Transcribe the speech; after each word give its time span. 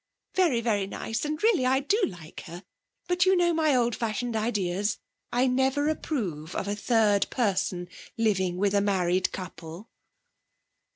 'Very 0.33 0.61
very 0.61 0.87
nice; 0.87 1.25
and 1.25 1.43
really 1.43 1.63
I 1.63 1.79
do 1.79 2.01
like 2.07 2.39
her. 2.47 2.63
But 3.07 3.27
you 3.27 3.35
know 3.35 3.53
my 3.53 3.75
old 3.75 3.95
fashioned 3.95 4.35
ideas. 4.35 4.97
I 5.31 5.45
never 5.45 5.89
approve 5.89 6.55
of 6.55 6.67
a 6.67 6.73
third 6.75 7.29
person 7.29 7.87
living 8.17 8.57
with 8.57 8.73
a 8.73 8.81
married 8.81 9.31
couple.' 9.31 9.91